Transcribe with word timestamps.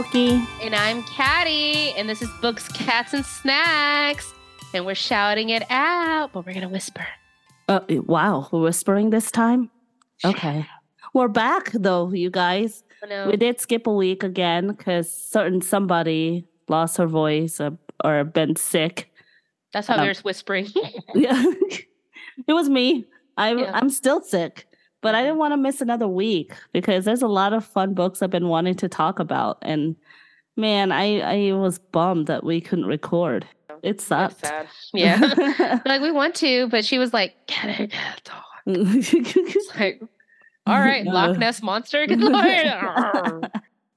And 0.00 0.74
I'm 0.74 1.02
Cattie, 1.04 1.92
and 1.96 2.06
this 2.06 2.20
is 2.20 2.28
Books, 2.42 2.68
Cats, 2.68 3.14
and 3.14 3.24
Snacks. 3.24 4.30
And 4.74 4.84
we're 4.84 4.94
shouting 4.94 5.48
it 5.48 5.62
out, 5.70 6.34
but 6.34 6.44
we're 6.44 6.52
going 6.52 6.66
to 6.66 6.68
whisper. 6.68 7.06
Uh, 7.66 7.80
wow, 7.88 8.46
we're 8.52 8.60
whispering 8.60 9.08
this 9.08 9.30
time? 9.30 9.70
Okay. 10.24 10.66
We're 11.14 11.28
back, 11.28 11.70
though, 11.72 12.10
you 12.12 12.28
guys. 12.30 12.84
Oh, 13.02 13.06
no. 13.06 13.28
We 13.28 13.38
did 13.38 13.58
skip 13.58 13.86
a 13.86 13.92
week 13.92 14.22
again 14.22 14.68
because 14.68 15.10
certain 15.10 15.62
somebody 15.62 16.44
lost 16.68 16.98
her 16.98 17.06
voice 17.06 17.58
or, 17.58 17.78
or 18.04 18.22
been 18.24 18.54
sick. 18.56 19.10
That's 19.72 19.86
how 19.86 19.94
Um, 19.94 20.02
we 20.02 20.08
were 20.08 20.14
whispering. 20.24 20.68
Yeah, 21.14 21.42
it 22.46 22.52
was 22.52 22.68
me. 22.68 23.06
I, 23.38 23.54
Yeah. 23.54 23.70
I'm 23.72 23.88
still 23.88 24.20
sick, 24.20 24.66
but 25.06 25.14
I 25.14 25.22
didn't 25.22 25.38
want 25.38 25.52
to 25.52 25.56
miss 25.56 25.80
another 25.80 26.08
week 26.08 26.52
because 26.72 27.04
there's 27.04 27.22
a 27.22 27.28
lot 27.28 27.52
of 27.52 27.64
fun 27.64 27.94
books 27.94 28.22
I've 28.22 28.30
been 28.30 28.48
wanting 28.48 28.74
to 28.76 28.88
talk 28.88 29.18
about. 29.20 29.58
And 29.62 29.94
man, 30.56 30.90
I, 30.90 31.20
I 31.20 31.52
was 31.52 31.78
bummed 31.78 32.26
that 32.26 32.42
we 32.42 32.60
couldn't 32.60 32.86
record. 32.86 33.46
It 33.82 34.00
sucked. 34.00 34.40
sad. 34.46 34.66
Yeah. 34.94 35.80
like, 35.86 36.00
we 36.02 36.10
want 36.10 36.34
to, 36.36 36.66
but 36.68 36.84
she 36.84 36.98
was 36.98 37.12
like, 37.12 37.34
get 37.46 37.78
it, 37.80 37.90
get 37.92 38.16
it. 38.18 38.30
It's 38.66 39.76
like, 39.78 40.00
all 40.66 40.80
right, 40.80 41.04
Loch 41.04 41.38
Ness 41.38 41.62
Monster, 41.62 42.06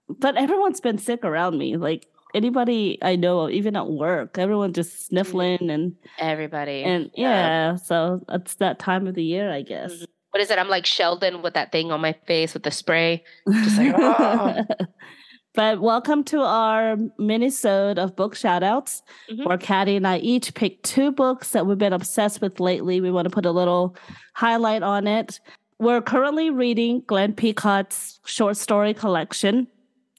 but 0.09 0.37
everyone's 0.37 0.79
been 0.81 0.99
sick 0.99 1.23
around 1.25 1.57
me. 1.57 1.77
Like 1.77 2.05
anybody 2.35 2.99
I 3.01 3.15
know, 3.15 3.49
even 3.49 3.75
at 3.75 3.87
work, 3.87 4.37
everyone 4.37 4.73
just 4.73 5.07
sniffling 5.07 5.71
and 5.71 5.95
Everybody. 6.19 6.83
and 6.83 7.09
yeah. 7.15 7.75
So 7.77 8.23
it's 8.29 8.55
that 8.55 8.77
time 8.77 9.07
of 9.07 9.15
the 9.15 9.23
year, 9.23 9.51
I 9.51 9.63
guess. 9.63 9.91
Mhm. 9.93 10.05
What 10.31 10.41
is 10.41 10.51
it? 10.51 10.59
I'm 10.59 10.67
like 10.69 10.85
Sheldon 10.85 11.41
with 11.41 11.55
that 11.55 11.71
thing 11.71 11.91
on 11.91 12.01
my 12.01 12.13
face 12.27 12.53
with 12.53 12.63
the 12.63 12.71
spray. 12.71 13.23
Just 13.51 13.77
like, 13.79 13.95
"Ah." 13.97 14.63
but 15.55 15.81
welcome 15.81 16.23
to 16.25 16.41
our 16.41 16.97
mini-sode 17.17 17.97
of 17.97 18.15
book 18.15 18.35
shoutouts, 18.35 19.01
Mhm. 19.31 19.45
where 19.45 19.57
Cattie 19.57 19.95
and 19.95 20.07
I 20.07 20.17
each 20.19 20.53
pick 20.53 20.83
two 20.83 21.11
books 21.11 21.51
that 21.51 21.65
we've 21.65 21.77
been 21.79 21.93
obsessed 21.93 22.41
with 22.41 22.59
lately. 22.59 23.01
We 23.01 23.09
want 23.11 23.25
to 23.25 23.31
put 23.33 23.45
a 23.47 23.51
little 23.51 23.95
highlight 24.35 24.83
on 24.83 25.07
it. 25.07 25.39
We're 25.79 26.01
currently 26.01 26.51
reading 26.51 27.03
Glen 27.07 27.33
Picotte's 27.33 28.19
short 28.25 28.55
story 28.57 28.93
collection 28.93 29.67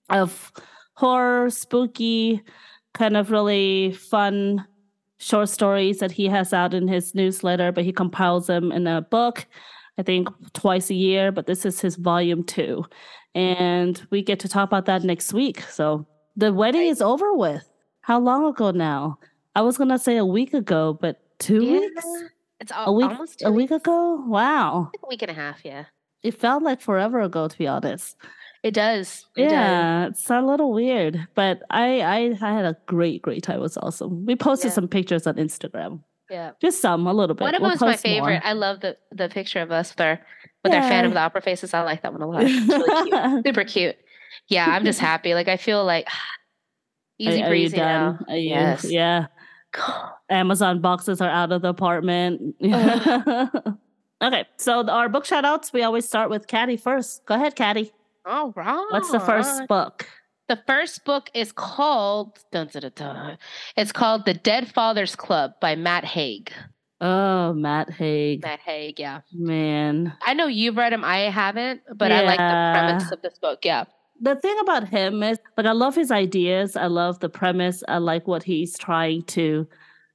of 0.08 0.50
horror, 0.94 1.50
spooky, 1.50 2.42
kind 2.94 3.16
of 3.16 3.31
really 3.31 3.92
fun 3.92 4.66
short 5.19 5.48
stories 5.48 5.98
that 5.98 6.11
he 6.11 6.27
has 6.27 6.53
out 6.53 6.75
in 6.75 6.88
his 6.88 7.14
newsletter, 7.14 7.70
but 7.70 7.84
he 7.84 7.92
compiles 7.92 8.48
them 8.48 8.72
in 8.72 8.86
a 8.88 9.03
book, 9.03 9.47
I 10.01 10.03
think 10.03 10.29
twice 10.55 10.89
a 10.91 10.95
year. 10.95 11.31
But 11.31 11.47
this 11.47 11.65
is 11.65 11.81
his 11.81 11.97
volume 11.97 12.43
two. 12.45 12.84
And 13.34 14.01
we 14.11 14.23
get 14.23 14.41
to 14.41 14.48
talk 14.48 14.67
about 14.69 14.87
that 14.87 15.03
next 15.05 15.33
week. 15.33 15.61
So 15.62 16.06
the 16.37 16.53
wedding 16.53 16.89
is 16.89 17.01
over 17.03 17.34
with. 17.34 17.69
How 18.01 18.19
long 18.19 18.45
ago 18.47 18.71
now? 18.73 19.19
I 19.55 19.61
was 19.62 19.77
going 19.77 19.91
to 19.91 19.98
say 19.98 20.17
a 20.17 20.25
week 20.25 20.55
ago, 20.55 20.98
but 21.01 21.21
two 21.39 21.62
Yeah. 21.65 21.78
weeks? 21.81 22.06
It's 22.61 22.73
A 22.77 22.93
week, 22.93 23.06
almost 23.11 23.39
two 23.39 23.47
a 23.47 23.51
week 23.53 23.71
weeks. 23.71 23.83
ago? 23.83 24.25
Wow. 24.27 24.91
a 25.05 25.09
week 25.09 25.23
and 25.23 25.31
a 25.31 25.34
half, 25.34 25.65
yeah. 25.65 25.84
It 26.23 26.34
felt 26.34 26.62
like 26.62 26.81
forever 26.81 27.21
ago, 27.21 27.48
to 27.48 27.56
be 27.59 27.67
honest. 27.67 28.17
It 28.62 28.75
does. 28.75 29.27
It 29.37 29.45
does. 29.45 29.53
yeah, 29.53 30.06
it's 30.09 30.28
a 30.28 30.43
little 30.43 30.71
weird, 30.73 31.27
but 31.34 31.62
I, 31.71 32.01
I 32.03 32.19
I 32.43 32.53
had 32.53 32.67
a 32.67 32.77
great 32.87 33.22
great 33.22 33.43
time. 33.43 33.56
It 33.56 33.62
was 33.62 33.78
awesome. 33.78 34.27
We 34.27 34.37
posted 34.37 34.69
Yeah. 34.71 34.75
some 34.75 34.88
pictures 34.88 35.27
on 35.27 35.37
Instagram, 35.37 36.03
Yeah. 36.31 36.53
just 36.61 36.81
some, 36.81 37.07
a 37.07 37.13
little 37.13 37.35
bit. 37.35 37.43
One 37.43 37.55
of 37.55 37.61
We'll 37.63 37.73
is 37.73 37.81
my 37.81 37.93
post 37.95 38.07
more. 38.07 38.15
favorite. 38.15 38.43
I 38.45 38.53
love 38.53 38.81
the 38.81 38.97
the 39.13 39.29
picture 39.29 39.61
of 39.61 39.71
us 39.73 39.91
with 39.91 40.01
our 40.01 40.21
with 40.65 40.73
our 40.73 40.83
Phantom 40.83 41.11
of 41.11 41.15
the 41.15 41.21
Opera 41.21 41.43
faces. 41.43 41.75
I 41.75 41.83
like 41.83 42.03
that 42.03 42.13
one 42.13 42.23
a 42.23 42.27
lot. 42.29 42.43
It's 42.45 42.69
really 42.69 43.11
cute. 43.11 43.45
Super 43.47 43.65
cute. 43.65 43.97
Yeah, 44.49 44.67
I'm 44.69 44.85
just 44.85 45.01
happy. 45.11 45.35
Like 45.35 45.49
I 45.49 45.57
feel 45.57 45.85
like 45.85 46.07
easy 47.19 47.43
Are- 47.43 47.47
are 47.47 47.49
breezy 47.49 47.77
now. 47.77 48.19
Are 48.29 48.37
you- 48.37 48.51
Yes. 48.51 48.85
Yeah. 48.85 49.27
Amazon 50.29 50.81
boxes 50.81 51.21
are 51.21 51.31
out 51.31 51.53
of 51.53 51.63
the 51.63 51.69
apartment. 51.69 52.57
okay, 54.23 54.45
so 54.57 54.87
our 54.89 55.09
book 55.09 55.25
shout 55.25 55.45
outs, 55.45 55.73
we 55.73 55.83
always 55.83 56.07
start 56.07 56.29
with 56.31 56.47
Cattie 56.49 56.77
first. 56.77 57.25
Go 57.27 57.35
ahead, 57.37 57.55
Cattie. 57.55 57.93
All 58.27 58.53
right. 58.57 58.87
What's 58.91 59.11
the 59.12 59.21
first 59.21 59.67
book? 59.69 60.07
The 60.50 60.61
first 60.66 61.05
book 61.05 61.31
is 61.33 61.53
called 61.53 62.41
dun, 62.50 62.66
dun, 62.72 62.91
dun. 62.97 63.38
It's 63.77 63.93
called 63.93 64.25
The 64.25 64.34
Dead 64.34 64.66
Fathers 64.66 65.15
Club 65.15 65.53
by 65.61 65.77
Matt 65.77 66.05
Haig. 66.05 66.53
Oh, 67.00 67.53
Matt 67.53 67.88
Haig. 67.91 68.43
Matt 68.43 68.59
Haig, 68.59 68.99
yeah. 68.99 69.21
Man. 69.33 70.12
I 70.22 70.34
know 70.34 70.49
you've 70.49 70.77
read 70.77 70.93
him. 70.93 71.05
I 71.05 71.31
haven't, 71.31 71.83
but 71.94 72.11
I 72.11 72.22
like 72.22 72.38
the 72.38 72.81
premise 72.81 73.12
of 73.12 73.22
this 73.22 73.38
book. 73.38 73.65
Yeah. 73.65 73.84
the 74.21 74.34
thing 74.34 74.56
about 74.61 74.88
him 74.88 75.22
is 75.22 75.38
like 75.56 75.66
I 75.66 75.71
love 75.72 75.94
his 75.94 76.11
ideas. 76.11 76.75
I 76.75 76.87
love 76.87 77.21
the 77.21 77.28
premise. 77.28 77.84
I 77.87 77.99
like 77.99 78.27
what 78.27 78.43
he's 78.43 78.77
trying 78.77 79.22
to 79.27 79.69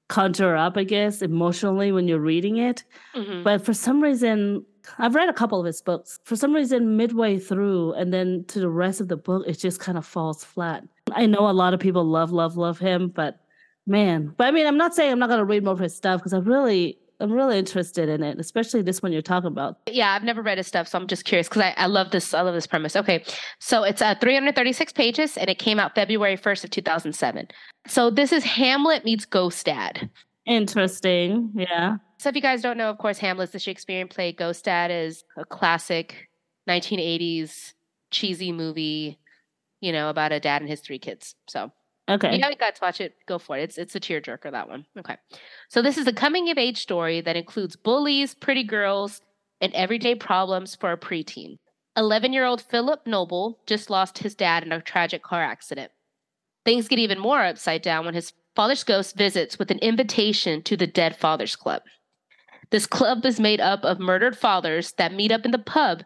conjure 0.07 0.55
up, 0.55 0.77
I 0.77 0.83
guess, 0.83 1.21
emotionally 1.21 1.91
when 1.91 2.07
you're 2.07 2.19
reading 2.19 2.57
it. 2.57 2.83
Mhm. 3.16 3.43
But 3.43 3.66
for 3.66 3.73
some 3.73 4.01
reason, 4.01 4.66
I've 4.99 5.16
read 5.16 5.29
a 5.29 5.33
couple 5.33 5.59
of 5.59 5.66
his 5.66 5.81
books. 5.81 6.19
For 6.25 6.35
some 6.35 6.53
reason, 6.53 6.95
midway 6.95 7.39
through 7.39 7.93
and 7.93 8.13
then 8.13 8.45
to 8.49 8.59
the 8.59 8.69
rest 8.69 9.01
of 9.01 9.07
the 9.07 9.17
book, 9.17 9.43
it 9.47 9.57
just 9.57 9.79
kind 9.79 9.97
of 9.97 10.05
falls 10.05 10.43
flat. 10.43 10.83
I 11.13 11.25
know 11.25 11.49
a 11.49 11.51
lot 11.51 11.73
of 11.73 11.79
people 11.79 12.03
love, 12.03 12.31
love, 12.31 12.55
love 12.55 12.77
him, 12.77 13.07
but 13.07 13.39
man, 13.88 14.33
but 14.38 14.47
I 14.47 14.51
mean, 14.51 14.67
I'm 14.67 14.77
not 14.77 14.93
saying 14.93 15.11
I'm 15.11 15.19
not 15.19 15.29
going 15.29 15.39
to 15.39 15.45
read 15.45 15.63
more 15.63 15.73
of 15.73 15.79
his 15.79 15.95
stuff 15.95 16.19
because 16.19 16.33
I 16.33 16.37
really, 16.39 16.99
I'm 17.20 17.31
really 17.31 17.58
interested 17.58 18.09
in 18.09 18.24
it, 18.24 18.40
especially 18.40 18.81
this 18.81 19.02
one 19.02 19.12
you're 19.12 19.22
talking 19.22 19.48
about. 19.48 19.80
Yeah, 19.88 20.14
I've 20.14 20.24
never 20.24 20.42
read 20.42 20.58
his 20.58 20.68
stuff, 20.68 20.88
so 20.88 20.98
I'm 20.98 21.08
just 21.08 21.26
curious 21.26 21.48
because 21.48 21.62
I, 21.62 21.74
I 21.78 21.86
love 21.86 22.12
this. 22.12 22.34
I 22.34 22.42
love 22.42 22.53
this 22.53 22.68
premise. 22.68 22.96
Okay, 22.96 23.24
so 23.59 23.84
it's 23.84 24.02
uh, 24.02 24.16
336 24.16 24.94
pages, 24.94 25.38
and 25.38 25.50
it 25.50 25.59
came 25.59 25.80
out 25.80 25.96
February 25.96 26.38
1st 26.38 26.66
of 26.66 26.70
2007. 26.72 27.48
So 27.88 28.09
this 28.09 28.31
is 28.31 28.44
Hamlet 28.44 29.06
meets 29.06 29.26
Ghost 29.26 29.66
Dad. 29.66 30.09
Interesting. 30.46 31.52
Yeah. 31.56 31.98
So 32.18 32.30
if 32.30 32.36
you 32.36 32.42
guys 32.42 32.62
don't 32.62 32.78
know, 32.78 32.90
of 32.90 32.98
course, 32.98 33.18
Hamlet's 33.20 33.52
the 33.52 33.59
Shakespearean 33.59 34.08
play. 34.08 34.32
Ghost 34.32 34.66
Dad 34.66 34.92
is 34.92 35.24
a 35.38 35.46
classic 35.46 36.30
1980s 36.70 37.74
cheesy 38.12 38.52
movie, 38.52 39.20
you 39.82 39.92
know, 39.92 40.09
about 40.09 40.32
a 40.32 40.40
dad 40.40 40.62
and 40.62 40.70
his 40.70 40.82
three 40.82 41.00
kids. 41.00 41.36
So 41.47 41.72
Okay. 42.07 42.35
you 42.35 42.41
haven't 42.41 42.59
got 42.59 42.75
to 42.75 42.81
watch 42.81 43.01
it, 43.01 43.16
go 43.25 43.39
for 43.39 43.57
it. 43.57 43.63
It's 43.63 43.77
it's 43.77 43.95
a 43.95 43.99
tearjerker 43.99 44.51
that 44.51 44.69
one. 44.69 44.85
Okay, 44.97 45.17
so 45.69 45.81
this 45.81 45.97
is 45.97 46.07
a 46.07 46.13
coming 46.13 46.49
of 46.51 46.57
age 46.57 46.79
story 46.79 47.21
that 47.21 47.35
includes 47.35 47.75
bullies, 47.75 48.35
pretty 48.35 48.63
girls, 48.63 49.21
and 49.59 49.73
everyday 49.73 50.13
problems 50.13 50.75
for 50.75 50.91
a 50.91 50.97
preteen. 50.97 51.57
Eleven 51.97 52.31
year 52.33 52.45
old 52.45 52.61
Philip 52.61 53.07
Noble 53.07 53.59
just 53.66 53.89
lost 53.89 54.19
his 54.19 54.35
dad 54.35 54.63
in 54.63 54.71
a 54.71 54.81
tragic 54.81 55.23
car 55.23 55.41
accident. 55.41 55.91
Things 56.63 56.88
get 56.88 56.99
even 56.99 57.19
more 57.19 57.43
upside 57.43 57.81
down 57.81 58.05
when 58.05 58.13
his 58.13 58.33
father's 58.55 58.83
ghost 58.83 59.16
visits 59.16 59.57
with 59.57 59.72
an 59.72 59.79
invitation 59.79 60.61
to 60.63 60.77
the 60.77 60.87
Dead 60.87 61.16
Fathers 61.16 61.55
Club. 61.55 61.81
This 62.72 62.87
club 62.87 63.25
is 63.25 63.39
made 63.39 63.61
up 63.61 63.83
of 63.83 63.99
murdered 63.99 64.37
fathers 64.37 64.93
that 64.97 65.13
meet 65.13 65.31
up 65.31 65.45
in 65.45 65.51
the 65.51 65.59
pub 65.59 66.03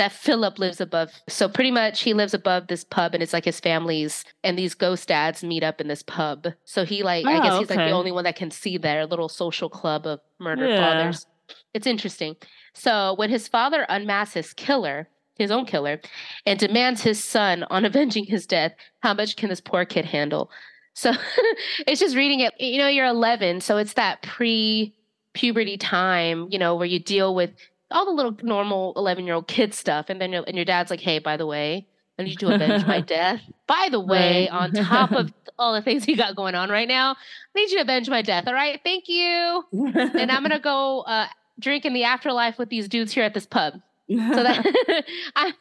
that 0.00 0.12
Philip 0.12 0.58
lives 0.58 0.80
above. 0.80 1.12
So 1.28 1.48
pretty 1.48 1.70
much 1.70 2.02
he 2.02 2.14
lives 2.14 2.34
above 2.34 2.68
this 2.68 2.84
pub 2.84 3.14
and 3.14 3.22
it's 3.22 3.34
like 3.34 3.44
his 3.44 3.60
family's 3.60 4.24
and 4.42 4.58
these 4.58 4.74
ghost 4.74 5.08
dads 5.08 5.44
meet 5.44 5.62
up 5.62 5.80
in 5.80 5.88
this 5.88 6.02
pub. 6.02 6.48
So 6.64 6.84
he 6.86 7.02
like 7.04 7.30
I 7.30 7.38
Oh, 7.38 7.40
guess 7.40 7.58
he's 7.58 7.70
like 7.70 7.84
the 7.84 7.92
only 7.92 8.12
one 8.12 8.24
that 8.24 8.36
can 8.36 8.50
see 8.50 8.78
their 8.78 9.06
little 9.06 9.28
social 9.28 9.68
club 9.70 10.06
of 10.06 10.20
murdered 10.40 10.70
Yeah. 10.70 10.76
fathers. 10.76 11.26
It's 11.74 11.86
interesting. 11.86 12.36
So 12.74 13.14
when 13.18 13.30
his 13.30 13.48
father 13.48 13.86
unmasks 13.90 14.34
his 14.34 14.54
killer, 14.54 15.08
his 15.36 15.50
own 15.50 15.66
killer, 15.66 16.00
and 16.46 16.58
demands 16.58 17.02
his 17.02 17.22
son 17.22 17.64
on 17.70 17.84
avenging 17.86 18.24
his 18.26 18.46
death, 18.46 18.72
how 19.02 19.14
much 19.14 19.36
can 19.36 19.50
this 19.50 19.60
poor 19.60 19.84
kid 19.84 20.06
handle? 20.06 20.50
So 20.94 21.12
it's 21.86 22.00
just 22.00 22.16
reading 22.16 22.40
it. 22.40 22.54
You 22.58 22.78
know, 22.78 22.88
you're 22.88 23.06
11, 23.06 23.60
so 23.60 23.76
it's 23.76 23.94
that 23.94 24.22
pre 24.22 24.94
puberty 25.34 25.76
time, 25.76 26.48
you 26.50 26.58
know, 26.58 26.74
where 26.74 26.86
you 26.86 26.98
deal 26.98 27.34
with 27.34 27.50
all 27.90 28.04
the 28.04 28.10
little 28.12 28.36
normal 28.42 28.92
11 28.96 29.24
year 29.26 29.34
old 29.34 29.48
kid 29.48 29.74
stuff. 29.74 30.06
And 30.08 30.20
then 30.20 30.32
your 30.32 30.44
and 30.46 30.56
your 30.56 30.64
dad's 30.64 30.90
like, 30.90 31.00
hey, 31.00 31.18
by 31.18 31.36
the 31.36 31.46
way, 31.46 31.86
I 32.18 32.22
need 32.22 32.40
you 32.42 32.48
to 32.48 32.54
avenge 32.54 32.86
my 32.86 33.00
death. 33.16 33.40
By 33.66 33.88
the 33.90 34.00
way, 34.00 34.48
Right. 34.50 34.60
on 34.60 34.72
top 34.72 35.12
of 35.12 35.32
all 35.58 35.74
the 35.74 35.82
things 35.82 36.06
you 36.08 36.16
got 36.16 36.36
going 36.36 36.54
on 36.54 36.70
right 36.70 36.88
now, 36.88 37.12
I 37.12 37.58
need 37.60 37.70
you 37.70 37.76
to 37.78 37.82
avenge 37.82 38.08
my 38.08 38.22
death. 38.22 38.46
All 38.46 38.54
right. 38.54 38.80
Thank 38.84 39.08
you. 39.08 39.64
And 39.72 40.30
I'm 40.30 40.40
going 40.42 40.50
to 40.50 40.58
go 40.58 41.00
uh, 41.02 41.26
drink 41.58 41.84
in 41.84 41.92
the 41.94 42.04
afterlife 42.04 42.58
with 42.58 42.68
these 42.70 42.88
dudes 42.88 43.12
here 43.12 43.24
at 43.24 43.34
this 43.34 43.46
pub. 43.46 43.74
So 44.08 44.42
that 44.42 44.66
I, 45.36 45.52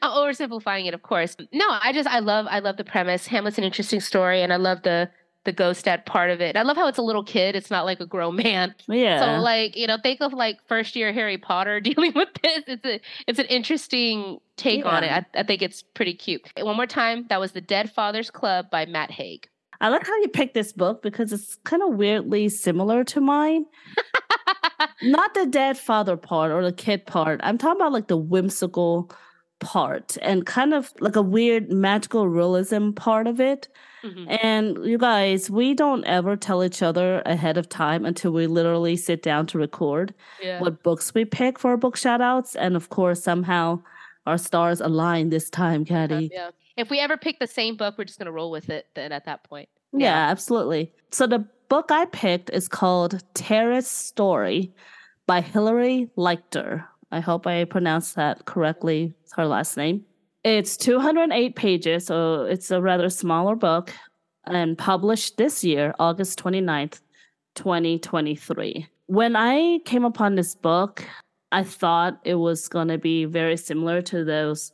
I'm 0.00 0.10
oversimplifying 0.12 0.86
it, 0.86 0.94
of 0.94 1.02
course. 1.02 1.36
No, 1.52 1.66
I 1.68 1.92
just 1.92 2.08
I 2.08 2.20
love 2.20 2.46
I 2.48 2.60
love 2.60 2.78
the 2.78 2.84
premise. 2.84 3.26
Hamlet's 3.26 3.58
an 3.58 3.64
interesting 3.64 4.00
story, 4.00 4.40
and 4.42 4.50
I 4.50 4.56
love 4.56 4.80
the 4.82 5.10
the 5.44 5.52
ghost 5.52 5.84
dad 5.84 6.06
part 6.06 6.30
of 6.30 6.40
it. 6.40 6.56
I 6.56 6.62
love 6.62 6.76
how 6.76 6.88
it's 6.88 6.98
a 6.98 7.02
little 7.02 7.24
kid. 7.24 7.56
It's 7.56 7.70
not 7.70 7.84
like 7.84 8.00
a 8.00 8.06
grown 8.06 8.36
man. 8.36 8.74
yeah. 8.88 9.20
So 9.20 9.42
like 9.42 9.76
you 9.76 9.86
know, 9.86 9.98
think 10.02 10.20
of 10.20 10.32
like 10.32 10.58
first 10.66 10.96
year 10.96 11.12
Harry 11.12 11.38
Potter 11.38 11.80
dealing 11.88 12.12
with 12.14 12.28
this. 12.42 12.62
It's 12.66 12.84
a 12.84 13.00
it's 13.26 13.38
an 13.38 13.46
interesting 13.46 14.38
take 14.56 14.84
on 14.86 15.04
it. 15.04 15.10
I, 15.10 15.24
I 15.34 15.42
think 15.42 15.62
it's 15.62 15.82
pretty 15.82 16.14
cute. 16.14 16.42
One 16.60 16.76
more 16.76 16.86
time, 16.86 17.26
that 17.28 17.40
was 17.40 17.52
the 17.52 17.60
Dead 17.60 17.90
Fathers 17.90 18.30
Club 18.30 18.70
by 18.70 18.86
Matt 18.86 19.10
Haig. 19.10 19.48
I 19.80 19.88
like 19.88 20.06
how 20.06 20.16
you 20.18 20.28
picked 20.28 20.54
this 20.54 20.72
book 20.72 21.02
because 21.02 21.32
it's 21.32 21.56
kind 21.64 21.82
of 21.82 21.96
weirdly 21.96 22.48
similar 22.48 23.02
to 23.04 23.20
mine. 23.20 23.66
Not 25.02 25.34
the 25.34 25.46
dead 25.46 25.76
father 25.76 26.16
part 26.16 26.52
or 26.52 26.62
the 26.62 26.72
kid 26.72 27.04
part. 27.04 27.40
I'm 27.42 27.58
talking 27.58 27.80
about 27.80 27.92
like 27.92 28.06
the 28.06 28.16
whimsical 28.16 29.10
part 29.58 30.16
and 30.22 30.46
kind 30.46 30.72
of 30.72 30.92
like 31.00 31.16
a 31.16 31.22
weird 31.22 31.72
magical 31.72 32.28
realism 32.28 32.90
part 32.92 33.26
of 33.26 33.40
it. 33.40 33.68
Mhm. 34.02 34.38
And 34.42 34.84
you 34.84 34.98
guys, 34.98 35.48
we 35.50 35.74
don't 35.74 36.04
ever 36.04 36.36
tell 36.36 36.64
each 36.64 36.82
other 36.82 37.22
ahead 37.26 37.56
of 37.56 37.68
time 37.68 38.04
until 38.04 38.32
we 38.32 38.46
literally 38.46 38.96
sit 38.96 39.22
down 39.22 39.46
to 39.48 39.58
record 39.58 40.12
Yeah. 40.42 40.60
what 40.60 40.82
books 40.82 41.14
we 41.14 41.24
pick 41.24 41.58
for 41.58 41.70
our 41.70 41.76
book 41.76 41.96
shout 41.96 42.20
outs. 42.20 42.56
And 42.56 42.74
of 42.76 42.88
course, 42.88 43.22
somehow 43.22 43.80
our 44.26 44.38
stars 44.38 44.80
align 44.80 45.30
this 45.30 45.50
time, 45.50 45.84
Cattie. 45.84 46.30
yeah. 46.32 46.50
If 46.76 46.90
we 46.90 46.98
ever 47.00 47.16
pick 47.16 47.38
the 47.38 47.46
same 47.46 47.76
book, 47.76 47.96
we're 47.98 48.04
just 48.04 48.18
gonna 48.18 48.32
roll 48.32 48.50
with 48.50 48.70
it 48.70 48.86
then 48.94 49.12
at 49.12 49.24
that 49.26 49.44
point. 49.44 49.68
Yeah, 49.92 50.28
absolutely. 50.30 50.92
So 51.10 51.26
the 51.26 51.44
book 51.68 51.90
I 51.90 52.06
picked 52.06 52.50
is 52.50 52.66
called 52.68 53.22
Terrace 53.34 53.88
Story 53.88 54.72
by 55.26 55.40
Hilary 55.42 56.08
Leichter. 56.16 56.86
I 57.10 57.20
hope 57.20 57.46
I 57.46 57.64
pronounced 57.64 58.16
that 58.16 58.46
correctly. 58.46 59.12
It's 59.22 59.34
her 59.34 59.44
last 59.46 59.76
name. 59.76 60.04
It's 60.44 60.76
208 60.76 61.54
pages, 61.54 62.06
so 62.06 62.42
it's 62.42 62.70
a 62.70 62.80
rather 62.82 63.08
smaller 63.08 63.54
book 63.54 63.92
and 64.44 64.76
published 64.76 65.36
this 65.36 65.62
year, 65.62 65.94
August 66.00 66.42
29th, 66.42 67.00
2023. 67.54 68.88
When 69.06 69.36
I 69.36 69.78
came 69.84 70.04
upon 70.04 70.34
this 70.34 70.54
book, 70.56 71.04
I 71.52 71.62
thought 71.62 72.18
it 72.24 72.34
was 72.36 72.68
going 72.68 72.88
to 72.88 72.98
be 72.98 73.24
very 73.24 73.56
similar 73.56 74.02
to 74.02 74.24
those 74.24 74.72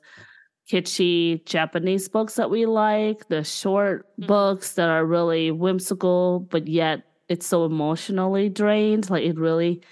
kitschy 0.70 1.44
Japanese 1.44 2.09
books 2.09 2.35
that 2.37 2.50
we 2.50 2.64
like, 2.64 3.29
the 3.29 3.44
short 3.44 4.06
Mhm. 4.19 4.26
books 4.26 4.75
that 4.75 4.88
are 4.88 5.05
really 5.05 5.50
whimsical, 5.50 6.47
but 6.50 6.67
yet 6.67 7.03
it's 7.29 7.47
so 7.47 7.64
emotionally 7.67 8.49
drained. 8.49 9.11
Like 9.11 9.25
it 9.25 9.37
really 9.38 9.82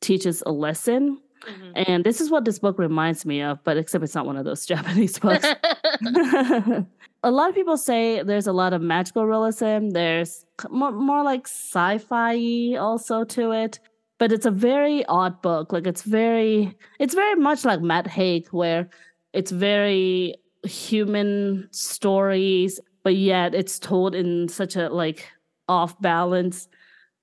teaches 0.00 0.42
a 0.46 0.52
lesson. 0.52 1.18
Mhm. 1.46 1.72
And 1.88 2.04
this 2.04 2.20
is 2.20 2.30
what 2.30 2.44
this 2.44 2.58
book 2.58 2.78
reminds 2.78 3.24
me 3.26 3.42
of, 3.42 3.62
but 3.64 3.76
except 3.76 4.04
it's 4.04 4.14
not 4.14 4.26
one 4.26 4.36
of 4.36 4.44
those 4.44 4.64
Japanese 4.72 5.18
books. 5.18 5.44
a 7.22 7.30
lot 7.30 7.48
of 7.48 7.54
people 7.54 7.76
say 7.76 8.22
there's 8.22 8.46
a 8.46 8.52
lot 8.52 8.72
of 8.72 8.80
magical 8.82 9.26
realism. 9.26 9.90
There's 9.90 10.44
more, 10.70 10.92
more 10.92 11.22
like 11.22 11.46
sci-fi 11.46 12.76
also 12.76 13.24
to 13.24 13.52
it, 13.52 13.80
but 14.18 14.32
it's 14.32 14.46
a 14.46 14.50
very 14.50 15.04
odd 15.06 15.40
book. 15.42 15.72
Like 15.72 15.86
it's 15.86 16.02
very, 16.02 16.76
it's 16.98 17.14
very 17.14 17.34
much 17.36 17.64
like 17.64 17.80
Matt 17.80 18.06
Haig, 18.06 18.48
where 18.48 18.88
it's 19.32 19.50
very 19.50 20.34
human 20.64 21.68
stories, 21.72 22.80
but 23.02 23.16
yet 23.16 23.54
it's 23.54 23.78
told 23.78 24.14
in 24.14 24.48
such 24.48 24.76
a 24.76 24.88
like 24.88 25.28
off 25.68 26.00
balance, 26.00 26.68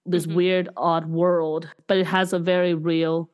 this 0.05 0.25
Mhm. 0.27 0.35
weird 0.35 0.69
odd 0.77 1.05
world. 1.07 1.67
But 1.87 1.97
it 1.97 2.05
has 2.07 2.33
a 2.33 2.39
very 2.39 2.73
real, 2.73 3.29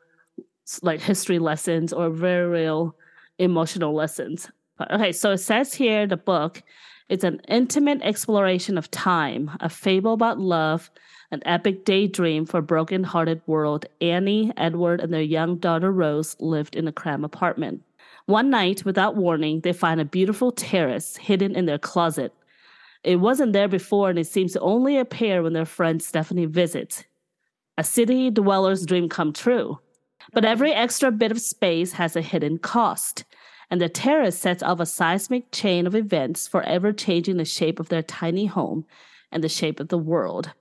like 0.82 1.02
history 1.02 1.40
lessons 1.40 1.94
or 1.94 2.10
very 2.10 2.48
real 2.48 2.96
emotional 3.40 3.94
lessons. 3.94 4.50
But- 4.78 4.92
Okay, 4.92 5.12
so 5.12 5.32
it 5.32 5.40
says 5.40 5.74
here 5.74 6.08
the 6.08 6.18
book 6.18 6.62
it's 7.10 7.24
an 7.24 7.40
intimate 7.48 8.02
exploration 8.02 8.78
of 8.78 8.92
time, 8.92 9.50
a 9.62 9.70
fable 9.70 10.14
about 10.14 10.40
love, 10.40 10.92
an 11.32 11.42
epic 11.46 11.86
daydream 11.86 12.46
for 12.46 12.58
a 12.58 12.62
broken-hearted 12.62 13.42
world. 13.48 13.86
Annie, 14.02 14.52
Edward, 14.58 15.00
and 15.00 15.14
their 15.14 15.22
young 15.22 15.56
daughter 15.58 15.90
Rose 15.90 16.36
lived 16.42 16.76
in 16.76 16.86
a 16.86 16.92
cramped 16.92 17.26
apartment. 17.26 17.82
One 18.26 18.50
night, 18.50 18.84
without 18.84 19.16
warning, 19.16 19.62
they 19.62 19.72
find 19.72 20.02
a 20.02 20.06
beautiful 20.06 20.52
terrace 20.52 21.16
hidden 21.16 21.56
in 21.56 21.66
their 21.66 21.78
closet. 21.78 22.34
It 23.06 23.18
wasn't 23.18 23.54
there 23.54 23.70
before, 23.70 24.10
and 24.10 24.20
it 24.20 24.28
seems 24.28 24.52
to 24.54 24.60
only 24.60 24.98
appear 24.98 25.42
when 25.42 25.54
their 25.54 25.66
friend 25.66 26.04
Stephanie 26.04 26.46
visits. 26.46 27.06
A 27.78 27.86
city 27.86 28.30
dweller's 28.32 28.86
dream 28.86 29.08
come 29.08 29.32
true. 29.32 29.80
But 30.34 30.46
every 30.46 30.74
extra 30.74 31.12
bit 31.12 31.32
of 31.32 31.40
space 31.42 31.94
has 31.94 32.16
a 32.16 32.22
hidden 32.22 32.58
cost, 32.58 33.24
and 33.70 33.82
the 33.82 33.90
terrace 33.90 34.38
sets 34.38 34.64
off 34.64 34.80
a 34.80 34.86
seismic 34.86 35.52
chain 35.52 35.88
of 35.88 35.96
events 35.96 36.48
forever 36.48 36.92
changing 36.94 37.38
the 37.38 37.46
shape 37.46 37.80
of 37.80 37.90
their 37.90 38.04
tiny 38.04 38.46
home 38.46 38.86
and 39.32 39.44
the 39.44 39.50
shape 39.50 39.80
of 39.80 39.90
the 39.90 39.98
world. 39.98 40.52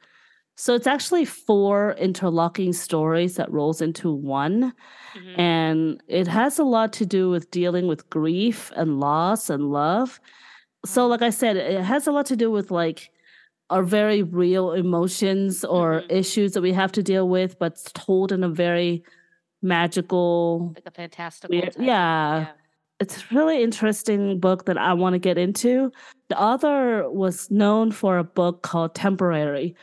So 0.57 0.75
it's 0.75 0.87
actually 0.87 1.27
four 1.27 1.93
interlocking 1.99 2.73
stories 2.73 3.37
that 3.37 3.53
rolls 3.53 3.83
into 3.83 4.11
one. 4.11 4.73
Mhm. 5.15 5.39
And 5.39 6.03
it 6.09 6.27
has 6.29 6.59
a 6.59 6.65
lot 6.65 6.93
to 6.95 7.07
do 7.07 7.29
with 7.29 7.51
dealing 7.51 7.87
with 7.87 8.09
grief 8.09 8.73
and 8.75 8.99
loss 8.99 9.51
and 9.51 9.71
love. 9.71 10.19
So, 10.85 11.07
like 11.07 11.23
I 11.23 11.31
said, 11.31 11.57
it 11.57 11.83
has 11.83 12.07
a 12.07 12.13
lot 12.13 12.27
to 12.27 12.37
do 12.37 12.51
with 12.51 12.71
like 12.71 13.11
our 13.69 13.83
very 13.83 14.23
real 14.23 14.73
emotions 14.73 15.65
or 15.65 16.03
Mhm. 16.03 16.13
issues 16.13 16.53
that 16.53 16.63
we 16.63 16.73
have 16.73 16.93
to 16.93 17.03
deal 17.03 17.29
with, 17.29 17.59
but 17.59 17.73
it's 17.73 17.91
told 17.93 18.33
in 18.33 18.43
a 18.45 18.49
very 18.49 19.03
magical, 19.63 20.73
like 20.75 20.87
a 20.87 20.91
fantastical. 20.91 21.55
weird, 21.57 21.73
type. 21.73 21.85
yeah. 21.87 22.47
It's 22.99 23.19
a 23.19 23.35
really 23.35 23.63
interesting 23.63 24.41
book 24.41 24.65
that 24.67 24.79
I 24.79 24.95
want 24.95 25.13
to 25.15 25.19
get 25.19 25.37
into. 25.37 25.93
The 26.29 26.41
author 26.41 27.11
was 27.11 27.51
known 27.51 27.93
for 27.93 28.17
a 28.17 28.25
book 28.25 28.63
called 28.63 28.95
Temporary. 28.95 29.75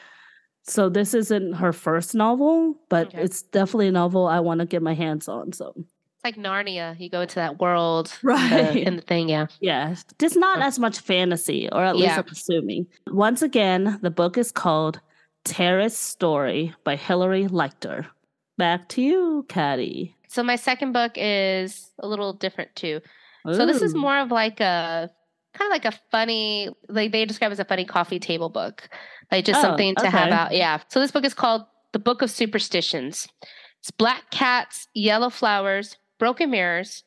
So 0.63 0.89
this 0.89 1.13
isn't 1.13 1.53
her 1.53 1.73
first 1.73 2.15
novel, 2.15 2.75
but 2.89 3.07
Okay. 3.07 3.21
it's 3.21 3.43
definitely 3.43 3.89
a 3.89 3.91
novel 3.91 4.25
I 4.27 4.39
want 4.39 4.61
to 4.61 4.65
get 4.65 4.81
my 4.81 4.93
hands 4.95 5.27
on. 5.27 5.51
So 5.53 5.73
It's 5.77 6.23
like 6.23 6.37
Narnia. 6.37 6.99
You 6.99 7.09
go 7.09 7.21
into 7.21 7.35
that 7.35 7.59
world, 7.59 8.11
in 8.23 8.27
the- 8.29 8.33
Right. 8.33 8.75
In 8.77 8.95
the, 8.95 9.01
thing, 9.03 9.29
yeah. 9.29 9.45
Yeah, 9.59 9.93
just 10.19 10.35
not 10.37 10.61
as 10.63 10.79
much 10.79 10.97
fantasy, 10.99 11.69
or 11.71 11.83
at 11.83 11.95
least 11.95 12.07
Yeah. 12.07 12.19
I'm 12.19 12.25
assuming. 12.31 12.87
Once 13.11 13.41
again, 13.43 13.99
the 14.01 14.09
book 14.09 14.37
is 14.39 14.51
called 14.51 15.01
Terrace 15.43 15.97
Story 15.97 16.73
by 16.83 16.95
Hilary 16.95 17.45
Leichter. 17.47 18.07
Back 18.57 18.89
to 18.89 19.01
you, 19.01 19.45
Cattie. 19.49 20.15
So 20.27 20.43
my 20.43 20.55
second 20.55 20.93
book 20.93 21.13
is 21.15 21.91
a 21.99 22.07
little 22.07 22.33
different 22.33 22.75
too. 22.75 23.01
So 23.51 23.65
this 23.65 23.81
is 23.81 23.93
oh. 23.93 23.97
more 23.97 24.17
of 24.19 24.31
like 24.31 24.61
a 24.61 25.11
kind 25.53 25.69
of 25.69 25.71
like 25.71 25.85
a 25.85 25.97
funny, 26.11 26.69
like 26.87 27.11
they 27.11 27.25
describe 27.25 27.51
as 27.51 27.59
a 27.59 27.65
funny 27.65 27.85
coffee 27.85 28.19
table 28.19 28.49
book, 28.49 28.87
like 29.31 29.45
just 29.45 29.59
Oh, 29.59 29.61
something 29.61 29.95
to 29.95 30.09
have 30.09 30.31
out. 30.31 30.55
Yeah. 30.55 30.79
So 30.87 30.99
this 30.99 31.11
book 31.11 31.25
is 31.25 31.33
called 31.33 31.63
The 31.91 31.99
Book 31.99 32.21
of 32.21 32.31
Superstitions. 32.31 33.27
It's 33.79 33.91
black 33.91 34.31
cats, 34.31 34.87
yellow 34.93 35.29
flowers, 35.29 35.97
broken 36.19 36.51
mirrors, 36.51 37.03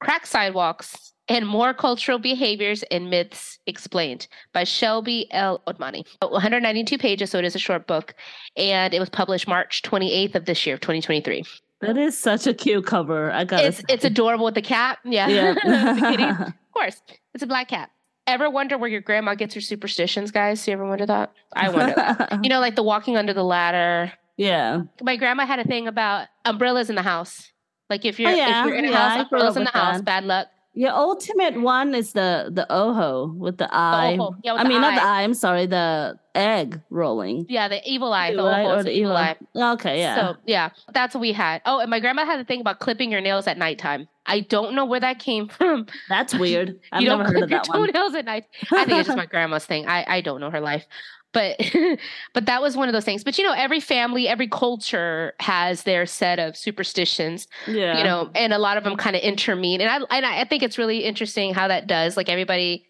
cracked 0.00 0.28
sidewalks, 0.28 1.14
and 1.28 1.46
more 1.46 1.74
cultural 1.74 2.18
behaviors 2.18 2.82
and 2.84 3.10
myths 3.10 3.58
explained 3.66 4.28
by 4.52 4.64
Shelby 4.64 5.26
El 5.32 5.60
Otmani. 5.66 6.04
192 6.22 6.98
pages, 6.98 7.30
so 7.30 7.38
it 7.38 7.44
is 7.44 7.54
a 7.54 7.58
short 7.58 7.86
book, 7.86 8.14
and 8.56 8.94
it 8.94 9.00
was 9.00 9.08
published 9.10 9.46
March 9.48 9.82
28th 9.82 10.34
of 10.34 10.44
this 10.46 10.66
year, 10.66 10.76
2023. 10.78 11.44
That 11.80 11.96
is 11.96 12.18
such 12.18 12.46
a 12.46 12.54
cute 12.54 12.86
cover. 12.86 13.30
I 13.30 13.44
got 13.44 13.64
It's 13.64 13.82
it's 13.88 14.04
adorable 14.04 14.44
with 14.46 14.54
the 14.54 14.62
cat. 14.62 14.98
Yeah. 15.04 15.28
Yeah. 15.28 16.48
Of 16.68 16.72
course, 16.82 17.02
it's 17.34 17.42
a 17.42 17.46
black 17.46 17.68
cat. 17.68 17.90
Ever 18.28 18.50
wonder 18.50 18.76
where 18.78 18.90
your 18.90 19.00
grandma 19.00 19.34
gets 19.34 19.54
her 19.54 19.60
superstitions, 19.60 20.30
guys? 20.30 20.64
Do 20.64 20.70
You 20.70 20.76
ever 20.76 20.86
wonder 20.86 21.06
that? 21.06 21.32
I 21.56 21.70
wonder 21.70 21.94
that. 21.96 22.38
You 22.44 22.50
know, 22.50 22.60
like 22.60 22.76
the 22.76 22.82
walking 22.84 23.16
under 23.16 23.32
the 23.32 23.42
ladder. 23.42 24.12
yeah. 24.36 24.82
My 25.02 25.16
grandma 25.16 25.44
had 25.46 25.58
a 25.60 25.64
thing 25.64 25.88
about 25.88 26.28
umbrellas 26.44 26.88
in 26.90 26.94
the 26.96 27.02
house. 27.02 27.50
Like 27.90 28.04
if 28.04 28.20
you're 28.20 28.30
Oh, 28.30 28.34
yeah. 28.34 28.60
if 28.62 28.66
you're 28.68 28.76
in 28.76 28.84
a 28.84 28.90
Yeah, 28.90 29.08
house, 29.08 29.22
umbrellas 29.22 29.56
in 29.56 29.64
the 29.64 29.70
house, 29.70 29.96
that. 29.96 30.04
bad 30.04 30.24
luck. 30.24 30.48
Your 30.78 30.92
ultimate 30.92 31.60
one 31.60 31.92
is 31.92 32.12
the 32.12 32.50
the 32.54 32.64
ojo 32.70 33.34
with 33.36 33.58
the 33.58 33.68
eye. 33.74 34.14
ojo. 34.14 34.36
Yeah, 34.44 34.52
with 34.52 34.60
I 34.60 34.62
the 34.62 34.68
mean, 34.68 34.80
not 34.80 34.94
the 34.94 35.02
eye. 35.02 35.20
eye. 35.20 35.22
I'm 35.24 35.34
sorry, 35.34 35.66
the 35.66 36.16
egg 36.36 36.80
rolling. 36.90 37.46
Yeah, 37.48 37.66
the 37.66 37.80
evil 37.84 38.12
eye. 38.12 38.32
The 38.32 38.42
eye 38.44 38.64
or 38.64 38.76
the 38.78 38.82
the 38.84 38.96
evil 38.96 39.16
eye. 39.16 39.34
Okay, 39.56 39.98
yeah. 39.98 40.14
So 40.14 40.36
yeah, 40.46 40.70
that's 40.94 41.14
what 41.16 41.20
we 41.20 41.32
had. 41.32 41.62
Oh, 41.66 41.80
and 41.80 41.90
my 41.90 41.98
grandma 41.98 42.24
had 42.24 42.38
a 42.38 42.44
thing 42.44 42.60
about 42.60 42.78
clipping 42.78 43.10
your 43.10 43.20
nails 43.20 43.48
at 43.48 43.58
nighttime. 43.58 44.06
I 44.26 44.40
don't 44.40 44.74
know 44.76 44.84
where 44.84 45.00
that 45.00 45.18
came 45.18 45.48
from. 45.58 45.86
That's 46.08 46.32
weird. 46.34 46.78
I've 46.92 47.02
you 47.02 47.08
don't 47.08 47.26
heard 47.26 47.28
of 47.42 47.48
clip 47.48 47.50
your 47.50 47.58
that 47.58 47.68
one. 47.76 47.86
toenails 47.92 48.14
at 48.14 48.24
night. 48.24 48.44
I 48.70 48.84
think 48.84 48.98
it's 49.00 49.08
just 49.08 49.18
my 49.18 49.26
grandma's 49.34 49.64
thing. 49.66 49.88
I, 49.88 50.04
I 50.06 50.20
don't 50.20 50.38
know 50.40 50.50
her 50.50 50.60
life. 50.60 50.84
But 51.38 51.98
but 52.34 52.46
that 52.46 52.60
was 52.60 52.76
one 52.76 52.88
of 52.88 52.92
those 52.92 53.04
things. 53.04 53.22
But 53.22 53.38
you 53.38 53.44
know, 53.44 53.52
every 53.52 53.80
family, 53.80 54.26
every 54.26 54.48
culture 54.48 55.34
has 55.40 55.84
their 55.84 56.04
set 56.06 56.38
of 56.38 56.56
superstitions, 56.56 57.46
yeah. 57.68 57.98
you 57.98 58.04
know, 58.04 58.30
and 58.34 58.52
a 58.52 58.58
lot 58.58 58.76
of 58.76 58.84
them 58.84 58.96
kind 58.96 59.14
of 59.14 59.22
intermene. 59.22 59.80
And 59.80 59.88
I 59.88 60.16
and 60.16 60.26
I 60.26 60.44
think 60.44 60.62
it's 60.62 60.78
really 60.78 61.04
interesting 61.04 61.54
how 61.54 61.68
that 61.68 61.86
does. 61.86 62.16
Like 62.16 62.28
everybody, 62.28 62.86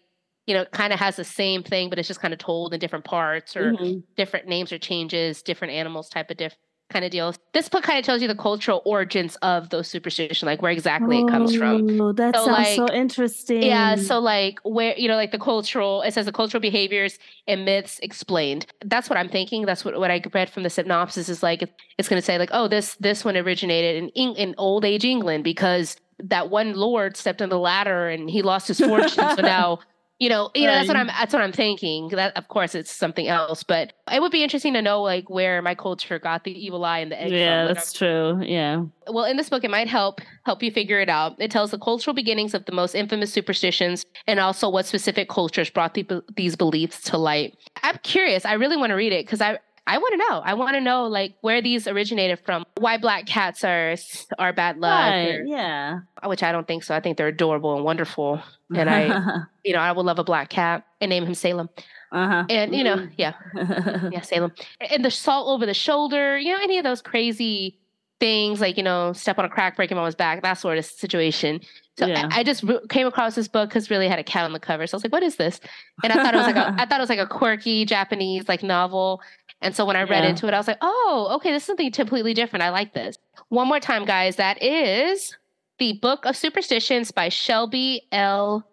you 0.47 0.55
know, 0.55 0.65
kind 0.65 0.93
of 0.93 0.99
has 0.99 1.15
the 1.15 1.23
same 1.23 1.61
thing, 1.63 1.89
but 1.89 1.99
it's 1.99 2.07
just 2.07 2.21
kind 2.21 2.33
of 2.33 2.39
told 2.39 2.73
in 2.73 2.79
different 2.79 3.05
parts 3.05 3.55
or 3.55 3.73
Mhm. 3.73 4.03
different 4.17 4.47
names 4.47 4.71
or 4.71 4.79
changes, 4.79 5.43
different 5.43 5.73
animals 5.73 6.09
type 6.09 6.31
of 6.31 6.37
diff 6.37 6.55
kind 6.89 7.05
of 7.05 7.11
deal. 7.11 7.33
This 7.53 7.69
book 7.69 7.83
kind 7.83 7.99
of 7.99 8.05
tells 8.05 8.21
you 8.21 8.27
the 8.27 8.35
cultural 8.35 8.81
origins 8.85 9.35
of 9.41 9.69
those 9.69 9.87
superstitions, 9.87 10.43
like 10.47 10.61
where 10.61 10.71
exactly 10.71 11.19
it 11.19 11.27
comes 11.27 11.55
from. 11.55 12.01
Oh, 12.01 12.11
that 12.13 12.35
So, 12.35 12.45
sounds 12.45 12.75
so 12.75 12.91
interesting. 12.91 13.63
Yeah, 13.63 13.95
so 13.95 14.19
like 14.19 14.59
where 14.63 14.97
you 14.97 15.07
know, 15.07 15.15
like 15.15 15.31
the 15.31 15.39
cultural 15.39 16.01
it 16.01 16.13
says 16.13 16.25
the 16.25 16.31
cultural 16.31 16.61
behaviors 16.61 17.17
and 17.47 17.65
myths 17.65 17.99
explained. 17.99 18.65
That's 18.83 19.09
what 19.09 19.17
I'm 19.17 19.29
thinking. 19.29 19.65
That's 19.65 19.85
what, 19.85 19.99
what 19.99 20.11
I 20.11 20.21
read 20.33 20.49
from 20.49 20.63
the 20.63 20.69
synopsis 20.69 21.29
is 21.29 21.43
like 21.43 21.69
it's 21.97 22.09
gonna 22.09 22.21
say 22.21 22.37
like, 22.37 22.49
oh, 22.51 22.67
this 22.67 22.95
this 22.95 23.23
one 23.23 23.37
originated 23.37 24.03
in 24.03 24.09
Eng- 24.15 24.35
in 24.35 24.55
old 24.57 24.83
age 24.83 25.05
England 25.05 25.43
because 25.43 25.95
that 26.21 26.49
one 26.49 26.73
lord 26.73 27.15
stepped 27.15 27.41
on 27.41 27.47
the 27.47 27.57
ladder 27.57 28.09
and 28.09 28.29
he 28.29 28.41
lost 28.41 28.67
his 28.67 28.79
fortune. 28.79 29.09
so 29.09 29.35
now 29.41 29.79
You 30.19 30.27
know, 30.27 30.51
you 30.53 30.67
know 30.67 30.73
that's 30.73 30.87
what 30.89 30.97
I'm 30.97 31.07
that's 31.07 31.33
what 31.33 31.41
I'm 31.41 31.53
thinking. 31.53 32.09
That 32.09 32.35
of 32.35 32.49
course 32.49 32.75
it's 32.75 32.91
something 32.91 33.27
else, 33.27 33.63
but 33.63 33.93
it 34.11 34.21
would 34.21 34.33
be 34.33 34.43
interesting 34.43 34.73
to 34.73 34.81
know 34.81 35.01
like 35.01 35.29
where 35.29 35.61
my 35.61 35.75
culture 35.75 36.19
got 36.19 36.43
the 36.43 36.51
evil 36.51 36.83
eye 36.83 36.99
and 36.99 37.11
the 37.11 37.21
egg. 37.21 37.31
Yeah, 37.31 37.67
from. 37.67 37.73
That's 37.73 37.93
true. 37.93 38.41
Yeah. 38.43 38.83
well 39.07 39.25
in 39.25 39.37
this 39.37 39.49
book 39.49 39.63
it 39.63 39.71
might 39.71 39.87
help 39.87 40.19
help 40.45 40.61
you 40.61 40.71
figure 40.71 40.99
it 40.99 41.09
out 41.09 41.35
it 41.39 41.49
tells 41.51 41.71
the 41.71 41.79
cultural 41.79 42.13
beginnings 42.13 42.53
of 42.53 42.65
the 42.65 42.71
most 42.71 42.95
infamous 42.95 43.31
superstitions 43.31 44.05
and 44.27 44.39
also 44.39 44.69
what 44.69 44.85
specific 44.85 45.29
cultures 45.29 45.69
brought 45.69 45.93
the, 45.93 46.23
these 46.35 46.55
beliefs 46.55 47.01
to 47.01 47.17
light 47.17 47.57
i'm 47.83 47.97
curious 48.03 48.45
i 48.45 48.53
really 48.53 48.77
want 48.77 48.89
to 48.91 48.95
read 48.95 49.13
it 49.13 49.25
because 49.25 49.41
i 49.41 49.57
I 49.89 49.97
want 49.97 50.11
to 50.13 50.17
know. 50.29 50.39
I 50.45 50.53
want 50.53 50.75
to 50.75 50.81
know 50.81 51.05
like 51.07 51.35
where 51.41 51.61
these 51.61 51.87
originated 51.87 52.39
from. 52.45 52.63
Why 52.77 52.97
black 52.97 53.25
cats 53.25 53.63
are 53.63 53.95
are 54.37 54.53
bad 54.53 54.77
luck, 54.77 54.91
Right. 55.11 55.35
or- 55.35 55.43
Yeah. 55.45 55.99
which 56.25 56.43
I 56.43 56.51
don't 56.51 56.67
think 56.67 56.83
so. 56.83 56.95
I 56.95 56.99
think 56.99 57.17
they're 57.17 57.27
adorable 57.27 57.75
and 57.75 57.83
wonderful. 57.83 58.41
And 58.75 58.89
I, 58.89 59.41
you 59.65 59.73
know, 59.73 59.79
I 59.79 59.91
would 59.91 60.05
love 60.05 60.19
a 60.19 60.23
black 60.23 60.49
cat 60.49 60.85
and 61.01 61.09
name 61.09 61.25
him 61.25 61.33
Salem. 61.33 61.69
uh-huh. 62.11 62.45
And 62.49 62.75
you 62.75 62.83
know, 62.83 63.07
yeah, 63.17 63.33
yeah, 64.11 64.21
Salem. 64.21 64.51
And 64.79 65.03
the 65.03 65.11
salt 65.11 65.47
over 65.49 65.65
the 65.65 65.73
shoulder, 65.73 66.37
you 66.37 66.53
know, 66.55 66.59
any 66.63 66.77
of 66.77 66.83
those 66.83 67.01
crazy 67.01 67.79
things 68.19 68.59
like, 68.59 68.75
you 68.75 68.83
know, 68.83 69.13
step 69.13 69.39
on 69.39 69.45
a 69.45 69.49
crack, 69.49 69.77
break 69.77 69.89
your 69.89 69.95
mama's 69.95 70.13
back, 70.15 70.41
that 70.43 70.55
sort 70.55 70.77
of 70.77 70.83
situation. 70.85 71.61
So 71.97 72.05
Yeah. 72.05 72.27
I, 72.31 72.39
I 72.39 72.43
just 72.43 72.63
re- 72.63 72.79
came 72.89 73.07
across 73.07 73.33
this 73.35 73.47
book 73.47 73.69
because 73.69 73.89
really 73.89 74.09
had 74.09 74.19
a 74.19 74.23
cat 74.25 74.43
on 74.43 74.51
the 74.51 74.59
cover. 74.59 74.85
So 74.87 74.95
I 74.95 74.97
was 74.97 75.03
like, 75.05 75.13
what 75.13 75.23
is 75.23 75.37
this? 75.37 75.61
And 76.03 76.11
I 76.11 76.15
thought 76.21 76.33
it 76.33 76.37
was 76.37 76.45
like 76.47 76.57
a, 76.57 76.75
I 76.77 76.85
thought 76.85 76.99
it 76.99 77.01
was 77.01 77.09
like 77.09 77.19
a 77.19 77.25
quirky 77.27 77.85
Japanese 77.85 78.49
like 78.49 78.61
novel. 78.61 79.21
And 79.61 79.75
so 79.75 79.85
when 79.85 79.95
I 79.95 80.03
read 80.03 80.23
Yeah. 80.23 80.29
into 80.29 80.47
it, 80.47 80.53
I 80.53 80.57
was 80.57 80.67
like, 80.67 80.77
oh, 80.81 81.29
okay, 81.35 81.51
this 81.51 81.63
is 81.63 81.67
something 81.67 81.91
completely 81.91 82.33
different. 82.33 82.63
I 82.63 82.69
like 82.69 82.93
this. 82.93 83.17
One 83.49 83.67
more 83.67 83.79
time, 83.79 84.05
guys. 84.05 84.37
That 84.37 84.61
is 84.63 85.35
the 85.79 85.93
Book 86.01 86.25
of 86.25 86.37
Superstitions 86.37 87.11
by 87.11 87.29
Shelby 87.29 88.03
El 88.11 88.65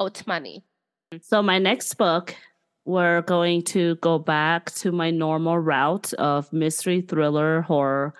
Otmani. 0.00 0.62
So 1.22 1.42
my 1.42 1.58
next 1.58 1.94
book, 1.94 2.34
we're 2.84 3.22
going 3.22 3.62
to 3.62 3.94
go 3.96 4.18
back 4.18 4.70
to 4.72 4.92
my 4.92 5.10
normal 5.10 5.58
route 5.58 6.12
of 6.14 6.52
mystery 6.52 7.00
thriller 7.00 7.62
horror 7.62 8.14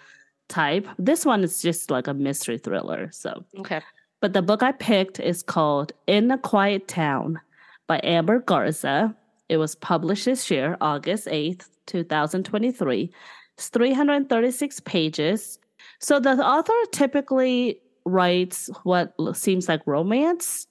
type. 0.49 0.87
This 0.99 1.27
one 1.27 1.43
is 1.45 1.61
just 1.61 1.91
like 1.91 2.07
a 2.07 2.15
mystery 2.15 2.59
thriller. 2.59 3.11
So, 3.13 3.45
Okay. 3.59 3.81
but 4.21 4.33
the 4.33 4.43
book 4.43 4.63
I 4.63 4.73
picked 4.73 5.21
is 5.21 5.43
called 5.43 5.93
In 6.07 6.31
a 6.31 6.39
Quiet 6.39 6.89
Town 6.89 7.41
by 7.87 8.01
Amber 8.03 8.39
Garza. 8.39 9.15
It 9.49 9.57
was 9.59 9.75
published 9.75 10.25
this 10.25 10.51
year, 10.51 10.77
August 10.81 11.27
8th, 11.27 11.69
2023. 11.87 13.13
It's 13.57 13.69
336 13.69 14.81
pages. 14.81 15.59
So 16.01 16.19
the 16.21 16.31
author 16.31 16.73
typically 16.93 17.81
writes 18.05 18.69
what 18.83 19.15
seems 19.35 19.69
like 19.69 19.87
romance 19.87 20.67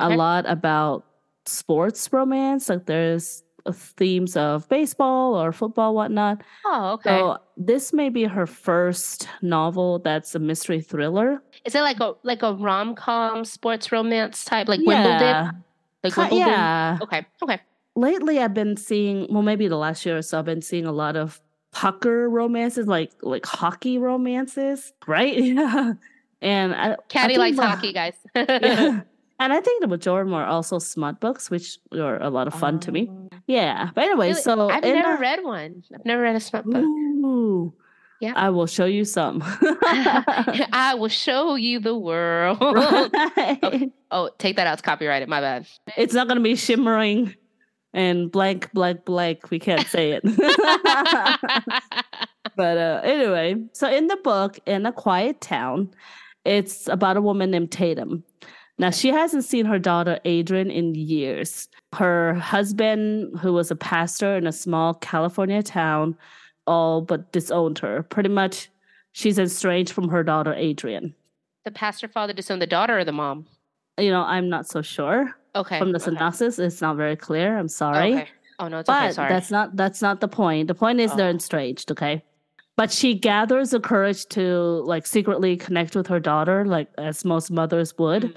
a 0.00 0.10
lot 0.10 0.48
about 0.48 1.04
sports 1.46 2.12
romance. 2.12 2.68
Like 2.68 2.86
there's 2.86 3.42
themes 3.70 4.36
of 4.36 4.68
baseball 4.68 5.34
or 5.34 5.52
football, 5.52 5.94
whatnot. 5.94 6.42
Oh, 6.64 6.92
okay. 6.94 7.10
So 7.10 7.38
this 7.56 7.92
may 7.92 8.08
be 8.08 8.24
her 8.24 8.46
first 8.46 9.28
novel 9.40 9.98
that's 10.00 10.34
a 10.34 10.38
mystery 10.38 10.80
thriller. 10.80 11.42
Is 11.64 11.74
it 11.74 11.80
like 11.80 12.00
a 12.00 12.14
like 12.22 12.42
a 12.42 12.54
rom 12.54 12.94
com 12.94 13.44
sports 13.44 13.92
romance 13.92 14.44
type, 14.44 14.68
like 14.68 14.80
Wimbledon? 14.80 15.62
Like 16.02 16.16
Wimbledon? 16.16 16.38
yeah. 16.38 16.98
Okay. 17.02 17.26
Okay. 17.42 17.60
Lately, 17.94 18.38
I've 18.38 18.54
been 18.54 18.76
seeing. 18.76 19.26
Well, 19.30 19.42
maybe 19.42 19.68
the 19.68 19.76
last 19.76 20.04
year 20.06 20.16
or 20.18 20.22
so, 20.22 20.38
I've 20.38 20.44
been 20.46 20.62
seeing 20.62 20.86
a 20.86 20.92
lot 20.92 21.16
of 21.16 21.40
pucker 21.72 22.28
romances, 22.28 22.86
like 22.86 23.10
like 23.22 23.44
hockey 23.46 23.98
romances, 23.98 24.92
right? 25.06 25.36
Yeah. 25.42 25.94
And 26.40 26.74
I, 26.74 26.92
I 26.92 26.96
Cattie 27.08 27.34
think 27.34 27.38
likes 27.38 27.56
the- 27.56 27.66
hockey, 27.66 27.92
guys. 27.92 28.14
Yeah. 28.34 29.00
And 29.40 29.52
I 29.52 29.60
think 29.60 29.80
the 29.82 29.88
majority 29.88 30.30
are 30.32 30.46
also 30.46 30.78
smut 30.78 31.18
books, 31.18 31.50
which 31.50 31.78
are 31.92 32.22
a 32.22 32.30
lot 32.30 32.46
of 32.46 32.54
fun 32.54 32.78
to 32.80 32.92
me. 32.92 33.08
Oh. 33.10 33.28
Yeah. 33.48 33.90
But 33.94 34.04
anyway, 34.04 34.28
Really? 34.28 34.40
so 34.40 34.70
I've 34.70 34.84
never 34.84 35.14
the- 35.16 35.20
read 35.20 35.42
one. 35.42 35.82
I've 35.92 36.04
never 36.04 36.22
read 36.22 36.36
a 36.36 36.40
smut 36.40 36.64
book. 36.64 36.76
Ooh. 36.84 37.72
Yeah. 38.20 38.34
I 38.36 38.50
will 38.50 38.66
show 38.68 38.84
you 38.84 39.04
some. 39.04 39.42
I 39.92 40.94
will 40.96 41.08
show 41.08 41.56
you 41.56 41.80
the 41.80 41.96
world. 41.98 42.58
Right. 42.60 43.58
Oh, 43.62 43.90
oh, 44.12 44.30
take 44.38 44.54
that 44.56 44.66
out. 44.68 44.74
It's 44.74 44.82
copyrighted. 44.82 45.28
My 45.28 45.40
bad. 45.40 45.66
It's 45.96 46.14
not 46.14 46.28
going 46.28 46.36
to 46.38 46.42
be 46.42 46.54
shimmering 46.54 47.34
and 47.94 48.30
blank, 48.30 48.72
blank, 48.72 49.04
blank. 49.04 49.50
We 49.50 49.58
can't 49.58 49.86
say 49.86 50.12
it. 50.12 50.22
but 52.56 52.78
uh, 52.78 53.00
anyway, 53.04 53.56
so 53.72 53.90
in 53.90 54.06
the 54.06 54.16
book, 54.16 54.58
In 54.66 54.86
a 54.86 54.92
Quiet 54.92 55.40
Town, 55.40 55.90
it's 56.44 56.88
about 56.88 57.16
a 57.16 57.22
woman 57.22 57.50
named 57.50 57.70
Tatum. 57.70 58.24
Now, 58.78 58.90
she 58.90 59.08
hasn't 59.08 59.44
seen 59.44 59.66
her 59.66 59.78
daughter 59.78 60.18
Adrian 60.24 60.70
in 60.70 60.94
years. 60.94 61.68
Her 61.92 62.34
husband, 62.34 63.38
who 63.38 63.52
was 63.52 63.70
a 63.70 63.76
pastor 63.76 64.36
in 64.36 64.46
a 64.46 64.52
small 64.52 64.94
California 64.94 65.62
town, 65.62 66.16
all 66.66 67.02
but 67.02 67.32
disowned 67.32 67.78
her. 67.80 68.02
Pretty 68.02 68.30
much, 68.30 68.70
she's 69.12 69.38
estranged 69.38 69.92
from 69.92 70.08
her 70.08 70.24
daughter 70.24 70.54
Adrian. 70.54 71.14
the 71.64 71.70
pastor 71.70 72.08
father 72.08 72.32
disowned 72.32 72.62
the 72.62 72.66
daughter 72.66 72.98
or 72.98 73.04
the 73.04 73.12
mom? 73.12 73.46
You 73.98 74.10
know, 74.10 74.22
I'm 74.22 74.48
not 74.48 74.66
so 74.66 74.82
sure. 74.82 75.36
Okay. 75.54 75.78
From 75.78 75.92
the 75.92 75.96
okay. 75.98 76.04
synopsis, 76.04 76.58
it's 76.58 76.80
not 76.80 76.96
very 76.96 77.16
clear. 77.16 77.58
I'm 77.58 77.68
sorry. 77.68 78.14
Okay. 78.14 78.28
Oh 78.58 78.68
no, 78.68 78.78
it's 78.78 78.86
But 78.86 79.02
okay. 79.04 79.12
Sorry. 79.12 79.28
that's 79.28 79.50
not 79.50 79.76
that's 79.76 80.00
not 80.02 80.20
the 80.20 80.28
point. 80.28 80.68
The 80.68 80.74
point 80.74 81.00
is 81.00 81.12
they're 81.14 81.28
Oh. 81.30 81.34
estranged, 81.36 81.90
okay? 81.90 82.22
But 82.76 82.90
she 82.90 83.12
gathers 83.14 83.70
the 83.70 83.80
courage 83.80 84.24
to 84.30 84.82
like 84.86 85.06
secretly 85.06 85.56
connect 85.58 85.94
with 85.94 86.06
her 86.06 86.18
daughter, 86.20 86.64
like 86.64 86.88
as 86.96 87.24
most 87.24 87.50
mothers 87.50 87.96
would. 87.98 88.34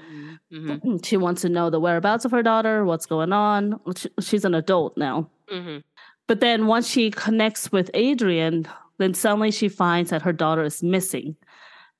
Mhm, 0.52 0.80
mhm, 0.80 1.04
She 1.06 1.16
wants 1.16 1.40
to 1.42 1.48
know 1.48 1.70
the 1.70 1.80
whereabouts 1.80 2.24
of 2.26 2.32
her 2.32 2.42
daughter, 2.42 2.84
what's 2.84 3.06
going 3.06 3.32
on. 3.32 3.80
She's 4.20 4.44
an 4.44 4.54
adult 4.54 4.96
now. 4.98 5.30
mhm. 5.50 5.82
But 6.26 6.40
then 6.40 6.66
once 6.66 6.88
she 6.88 7.10
connects 7.10 7.70
with 7.72 7.88
Adrian, 7.94 8.66
then 8.98 9.14
suddenly 9.14 9.50
she 9.52 9.68
finds 9.68 10.10
that 10.10 10.22
her 10.22 10.32
daughter 10.32 10.64
is 10.64 10.82
missing 10.82 11.36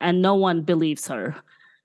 and 0.00 0.20
no 0.20 0.34
one 0.34 0.62
believes 0.62 1.06
her. 1.08 1.36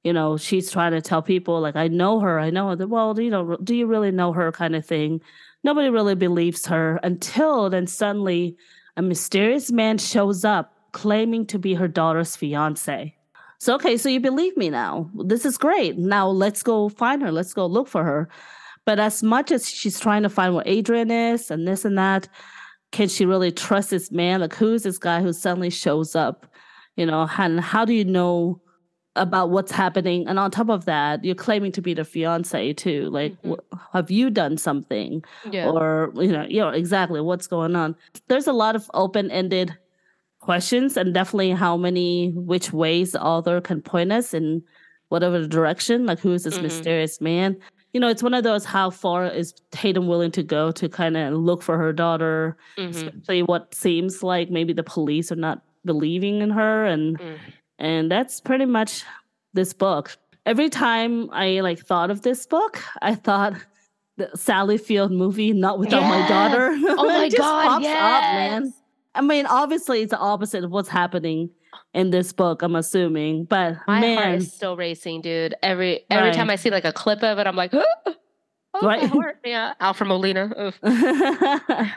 You 0.03 0.13
know, 0.13 0.37
she's 0.37 0.71
trying 0.71 0.93
to 0.93 1.01
tell 1.01 1.21
people, 1.21 1.61
like, 1.61 1.75
I 1.75 1.87
know 1.87 2.19
her, 2.19 2.39
I 2.39 2.49
know 2.49 2.75
her. 2.75 2.87
Well, 2.87 3.19
you 3.19 3.29
know, 3.29 3.57
do 3.63 3.75
you 3.75 3.85
really 3.85 4.11
know 4.11 4.33
her 4.33 4.51
kind 4.51 4.75
of 4.75 4.85
thing? 4.85 5.21
Nobody 5.63 5.89
really 5.89 6.15
believes 6.15 6.65
her 6.65 6.99
until 7.03 7.69
then 7.69 7.85
suddenly 7.85 8.57
a 8.97 9.01
mysterious 9.01 9.71
man 9.71 9.97
shows 9.99 10.43
up 10.43 10.75
claiming 10.91 11.45
to 11.47 11.59
be 11.59 11.75
her 11.75 11.87
daughter's 11.87 12.35
fiance. 12.35 13.15
So, 13.59 13.75
okay, 13.75 13.95
so 13.95 14.09
you 14.09 14.19
believe 14.19 14.57
me 14.57 14.71
now. 14.71 15.09
This 15.25 15.45
is 15.45 15.57
great. 15.57 15.97
Now 15.97 16.27
let's 16.27 16.63
go 16.63 16.89
find 16.89 17.21
her. 17.21 17.31
Let's 17.31 17.53
go 17.53 17.67
look 17.67 17.87
for 17.87 18.03
her. 18.03 18.27
But 18.85 18.99
as 18.99 19.21
much 19.21 19.51
as 19.51 19.69
she's 19.69 19.99
trying 19.99 20.23
to 20.23 20.29
find 20.29 20.55
where 20.55 20.63
Adrian 20.65 21.11
is 21.11 21.51
and 21.51 21.67
this 21.67 21.85
and 21.85 21.95
that, 21.99 22.27
can 22.91 23.07
she 23.07 23.25
really 23.25 23.51
trust 23.51 23.91
this 23.91 24.11
man? 24.11 24.41
Like, 24.41 24.55
who's 24.55 24.81
this 24.81 24.97
guy 24.97 25.21
who 25.21 25.31
suddenly 25.31 25.69
shows 25.69 26.15
up? 26.15 26.47
You 26.95 27.05
know, 27.05 27.29
and 27.37 27.61
how 27.61 27.85
do 27.85 27.93
you 27.93 28.03
know 28.03 28.59
about 29.15 29.49
what's 29.49 29.71
happening? 29.71 30.27
And 30.27 30.39
on 30.39 30.51
top 30.51 30.69
of 30.69 30.85
that, 30.85 31.23
you're 31.25 31.35
claiming 31.35 31.71
to 31.73 31.81
be 31.81 31.93
the 31.93 32.05
fiance 32.05 32.73
too. 32.73 33.09
Like, 33.09 33.39
Mhm. 33.41 33.57
wh- 33.73 33.77
have 33.93 34.09
you 34.09 34.29
done 34.29 34.57
something? 34.57 35.23
Yeah. 35.51 35.69
Or, 35.69 36.11
you 36.15 36.31
know, 36.31 36.45
you 36.47 36.59
know, 36.61 36.69
exactly 36.69 37.19
what's 37.21 37.47
going 37.47 37.75
on. 37.75 37.95
There's 38.29 38.47
a 38.47 38.53
lot 38.53 38.75
of 38.75 38.89
open 38.93 39.29
ended 39.31 39.75
questions 40.39 40.97
and 40.97 41.13
definitely 41.13 41.51
how 41.51 41.77
many, 41.77 42.31
which 42.31 42.71
ways 42.73 43.11
the 43.11 43.21
author 43.21 43.61
can 43.61 43.81
point 43.81 44.11
us 44.11 44.33
in 44.33 44.63
whatever 45.09 45.45
direction. 45.45 46.05
Like, 46.05 46.19
who 46.19 46.31
is 46.33 46.43
this 46.45 46.57
Mhm. 46.57 46.63
mysterious 46.63 47.19
man? 47.21 47.57
you 47.93 47.99
know, 47.99 48.07
it's 48.07 48.23
one 48.23 48.33
of 48.33 48.45
those 48.45 48.63
how 48.63 48.89
far 48.89 49.27
is 49.27 49.53
Tatum 49.71 50.07
willing 50.07 50.31
to 50.31 50.41
go 50.43 50.71
to 50.71 50.87
kind 50.87 51.17
of 51.17 51.33
look 51.33 51.61
for 51.61 51.77
her 51.77 51.91
daughter, 51.91 52.55
Mhm, 52.77 52.87
especially 52.91 53.43
what 53.43 53.75
seems 53.75 54.23
like 54.23 54.49
maybe 54.49 54.71
the 54.71 54.81
police 54.81 55.29
are 55.29 55.35
not 55.35 55.61
believing 55.83 56.39
in 56.41 56.51
her 56.51 56.85
and 56.85 57.19
mm. 57.19 57.35
And 57.81 58.09
that's 58.09 58.39
pretty 58.39 58.65
much 58.65 59.03
this 59.53 59.73
book. 59.73 60.15
Every 60.45 60.69
time 60.69 61.29
I 61.31 61.59
like 61.59 61.79
thought 61.79 62.09
of 62.11 62.21
this 62.21 62.45
book, 62.45 62.81
I 63.01 63.15
thought 63.15 63.53
the 64.17 64.29
Sally 64.35 64.77
Field 64.77 65.11
movie, 65.11 65.51
not 65.51 65.79
without 65.79 66.03
my 66.03 66.25
daughter. 66.27 66.69
Oh 66.89 67.07
my 67.07 67.27
just 67.27 67.37
god, 67.39 67.67
pops 67.67 67.83
yes. 67.83 67.97
up, 68.01 68.21
man. 68.21 68.73
I 69.15 69.21
mean, 69.21 69.45
obviously 69.47 70.01
it's 70.01 70.11
the 70.11 70.17
opposite 70.19 70.63
of 70.63 70.71
what's 70.71 70.87
happening 70.89 71.49
in 71.93 72.11
this 72.11 72.31
book, 72.31 72.61
I'm 72.61 72.75
assuming. 72.75 73.45
But 73.45 73.75
My 73.87 73.99
heart 74.13 74.35
is 74.35 74.53
still 74.53 74.77
racing, 74.77 75.21
dude. 75.21 75.55
Every 75.61 76.05
every 76.09 76.29
Right. 76.29 76.35
time 76.35 76.49
I 76.49 76.55
see 76.55 76.69
like 76.69 76.85
a 76.85 76.93
clip 76.93 77.23
of 77.23 77.39
it, 77.39 77.47
I'm 77.47 77.55
like, 77.55 77.71
oh, 77.73 78.15
my 78.81 78.99
Right. 78.99 79.09
heart. 79.09 79.39
Yeah, 79.43 79.73
Alfred 79.79 80.07
Molina. 80.07 80.73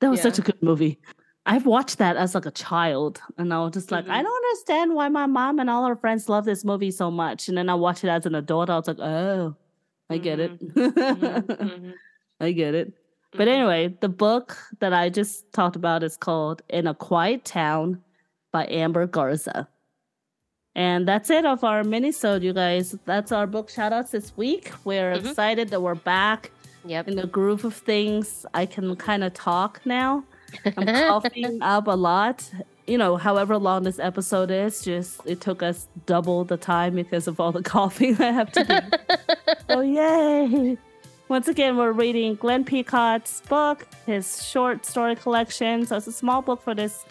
That 0.00 0.10
was 0.10 0.20
such 0.20 0.38
a 0.38 0.42
good 0.42 0.62
movie. 0.62 0.98
I've 1.46 1.66
watched 1.66 1.98
that 1.98 2.16
as 2.16 2.34
like 2.34 2.46
a 2.46 2.50
child, 2.50 3.20
and 3.36 3.52
I 3.52 3.58
was 3.60 3.72
just 3.74 3.90
like, 3.90 4.08
I 4.08 4.20
Mhm. 4.20 4.22
don't 4.24 4.44
understand 4.44 4.94
why 4.94 5.08
my 5.10 5.26
mom 5.26 5.58
and 5.58 5.68
all 5.68 5.84
her 5.86 5.96
friends 5.96 6.28
love 6.28 6.44
this 6.46 6.64
movie 6.64 6.90
so 6.90 7.10
much. 7.10 7.48
And 7.48 7.58
then 7.58 7.68
I 7.68 7.74
watched 7.74 8.02
it 8.02 8.08
as 8.08 8.24
an 8.24 8.34
adult. 8.34 8.70
I 8.70 8.76
was 8.76 8.88
like, 8.88 8.98
oh, 8.98 9.54
I 10.08 10.16
get 10.18 10.40
it. 10.40 10.58
Mhm, 10.74 10.92
mhm, 10.94 11.92
I 12.40 12.52
get 12.52 12.74
it. 12.74 12.94
But 13.32 13.48
mhm. 13.48 13.52
anyway, 13.52 13.96
the 14.00 14.08
book 14.08 14.56
that 14.80 14.94
I 14.94 15.10
just 15.10 15.52
talked 15.52 15.76
about 15.76 16.02
is 16.02 16.16
called 16.16 16.62
In 16.70 16.86
a 16.86 16.94
Quiet 16.94 17.44
Town 17.44 18.02
by 18.50 18.66
Amber 18.68 19.06
Garza. 19.06 19.68
And 20.76 21.06
that's 21.06 21.30
it 21.30 21.44
of 21.44 21.62
our 21.62 21.84
mini-sode, 21.84 22.42
you 22.42 22.52
guys. 22.52 22.96
That's 23.04 23.32
our 23.32 23.46
book 23.46 23.68
shout 23.70 23.92
outs 23.92 24.10
this 24.12 24.36
week. 24.36 24.72
We're 24.84 25.12
excited 25.12 25.68
that 25.70 25.80
we're 25.82 25.94
back 25.94 26.50
Yep. 26.86 27.08
in 27.08 27.16
the 27.16 27.26
groove 27.26 27.64
of 27.64 27.74
things. 27.74 28.44
I 28.54 28.66
can 28.66 28.96
kind 28.96 29.22
of 29.24 29.34
talk 29.34 29.80
now. 29.84 30.24
I'm 30.64 30.86
coughing 30.86 31.62
up 31.62 31.86
a 31.86 31.96
lot. 31.96 32.50
You 32.86 32.98
know, 32.98 33.16
however 33.16 33.56
long 33.56 33.84
this 33.84 33.98
episode 33.98 34.50
is, 34.50 34.82
just 34.82 35.20
it 35.24 35.40
took 35.40 35.62
us 35.62 35.88
double 36.06 36.44
the 36.44 36.56
time 36.56 36.94
because 36.94 37.26
of 37.26 37.40
all 37.40 37.52
the 37.52 37.62
coughing 37.74 38.20
I 38.20 38.32
have 38.32 38.52
to 38.52 38.64
do. 38.64 39.54
oh 39.70 39.80
yay! 39.80 40.76
Once 41.28 41.48
again, 41.48 41.76
we're 41.76 41.92
reading 41.92 42.34
Glen 42.34 42.64
Picotte's 42.64 43.40
book, 43.48 43.86
his 44.04 44.46
short 44.46 44.84
story 44.84 45.16
collection. 45.16 45.86
So 45.86 45.96
it's 45.96 46.06
a 46.06 46.12
small 46.12 46.42
book 46.42 46.60
for 46.60 46.74
this 46.74 47.04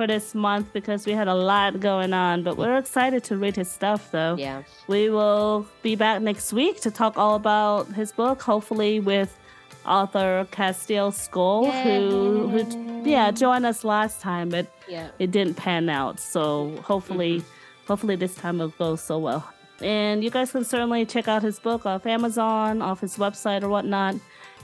for 0.00 0.06
this 0.06 0.34
month 0.34 0.72
because 0.72 1.04
we 1.04 1.12
had 1.12 1.28
a 1.28 1.34
lot 1.34 1.78
going 1.78 2.14
on. 2.14 2.42
But 2.42 2.56
we're 2.56 2.78
excited 2.78 3.22
to 3.24 3.36
read 3.36 3.56
his 3.56 3.70
stuff, 3.70 4.10
though. 4.10 4.34
Yeah. 4.38 4.62
We 4.88 5.10
will 5.10 5.66
be 5.82 5.94
back 5.94 6.22
next 6.22 6.54
week 6.54 6.80
to 6.80 6.90
talk 6.90 7.18
all 7.18 7.34
about 7.34 7.86
his 7.92 8.10
book, 8.10 8.40
hopefully 8.40 9.00
with 9.00 9.38
author 9.86 10.46
Castile 10.50 11.12
Skull, 11.12 11.70
who, 11.70 12.48
who 12.48 13.02
yeah 13.08 13.30
joined 13.30 13.66
us 13.66 13.84
last 13.84 14.20
time, 14.20 14.48
but 14.48 14.66
Yeah. 14.88 15.08
it 15.18 15.30
didn't 15.30 15.54
pan 15.54 15.88
out. 15.88 16.20
So 16.20 16.76
hopefully, 16.82 17.38
mm-hmm. 17.38 17.86
hopefully 17.86 18.16
this 18.16 18.34
time 18.34 18.56
it'll 18.60 18.68
go 18.78 18.96
so 18.96 19.18
well. 19.18 19.48
And 19.80 20.22
you 20.22 20.30
guys 20.30 20.52
can 20.52 20.64
certainly 20.64 21.06
check 21.06 21.26
out 21.26 21.42
his 21.42 21.58
book 21.58 21.86
off 21.86 22.04
Amazon, 22.06 22.82
off 22.82 23.00
his 23.00 23.16
website 23.16 23.62
or 23.62 23.68
whatnot. 23.68 24.14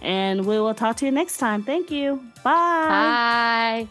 And 0.03 0.45
we 0.45 0.61
will 0.61 0.75
talk 0.75 0.97
to 0.97 1.07
you 1.07 1.11
next 1.11 1.39
time. 1.39 1.63
Thank 1.63 1.91
you. 1.91 2.17
Bye. 2.45 3.87
Bye. 3.87 3.89